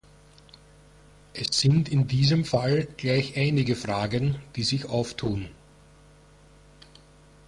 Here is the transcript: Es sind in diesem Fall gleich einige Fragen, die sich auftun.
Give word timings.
Es 1.33 1.49
sind 1.59 1.87
in 1.87 2.07
diesem 2.07 2.43
Fall 2.43 2.87
gleich 2.97 3.37
einige 3.37 3.75
Fragen, 3.75 4.37
die 4.55 4.63
sich 4.63 4.85
auftun. 4.89 5.47